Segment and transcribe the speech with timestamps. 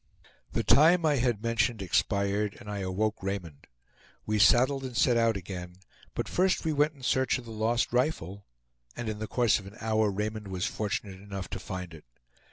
[0.53, 3.67] The time I had mentioned expired, and I awoke Raymond.
[4.25, 5.75] We saddled and set out again,
[6.15, 8.47] but first we went in search of the lost rifle,
[8.95, 12.05] and in the course of an hour Raymond was fortunate enough to find it.